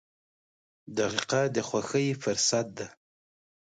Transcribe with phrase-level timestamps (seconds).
[0.97, 2.87] •دقیقه د خوښۍ فرصت ده.